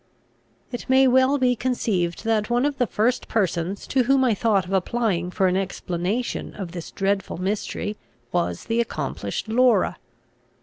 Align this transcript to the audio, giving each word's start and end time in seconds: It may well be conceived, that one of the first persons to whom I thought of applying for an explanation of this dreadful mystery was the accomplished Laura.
It 0.71 0.89
may 0.89 1.07
well 1.07 1.37
be 1.37 1.55
conceived, 1.55 2.23
that 2.23 2.49
one 2.49 2.65
of 2.65 2.79
the 2.79 2.87
first 2.87 3.27
persons 3.27 3.85
to 3.85 4.05
whom 4.05 4.23
I 4.23 4.33
thought 4.33 4.65
of 4.65 4.73
applying 4.73 5.29
for 5.29 5.45
an 5.45 5.55
explanation 5.55 6.55
of 6.55 6.71
this 6.71 6.89
dreadful 6.89 7.37
mystery 7.37 7.97
was 8.31 8.63
the 8.63 8.81
accomplished 8.81 9.47
Laura. 9.47 9.97